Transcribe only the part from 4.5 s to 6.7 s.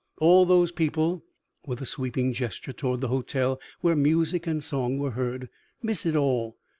song were heard, "miss it all.